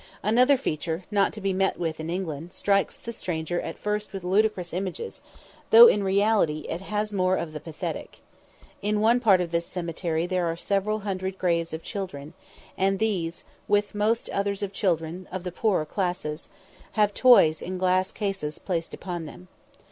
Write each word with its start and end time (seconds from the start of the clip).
Another 0.23 0.57
feature, 0.57 1.05
not 1.11 1.31
to 1.33 1.39
be 1.41 1.53
met 1.53 1.77
with 1.77 1.99
in 1.99 2.09
England, 2.09 2.53
strikes 2.53 2.97
the 2.99 3.13
stranger 3.13 3.61
at 3.61 3.77
first 3.77 4.11
with 4.13 4.23
ludicrous 4.23 4.73
images, 4.73 5.21
though 5.69 5.85
in 5.85 6.03
reality 6.03 6.65
it 6.67 6.81
has 6.81 7.13
more 7.13 7.35
of 7.37 7.53
the 7.53 7.59
pathetic. 7.59 8.17
In 8.81 8.99
one 8.99 9.19
part 9.19 9.41
of 9.41 9.51
this 9.51 9.67
cemetery 9.67 10.25
there 10.25 10.47
are 10.47 10.57
several 10.57 11.01
hundred 11.01 11.37
graves 11.37 11.71
of 11.71 11.83
children, 11.83 12.33
and 12.75 12.97
these, 12.97 13.43
with 13.67 13.93
most 13.93 14.27
others 14.31 14.63
of 14.63 14.73
children 14.73 15.27
of 15.31 15.43
the 15.43 15.51
poorer 15.51 15.85
class, 15.85 16.49
have 16.93 17.13
toys 17.13 17.61
in 17.61 17.77
glass 17.77 18.11
cases 18.11 18.57
placed 18.57 18.95
upon 18.95 19.27
them. 19.27 19.49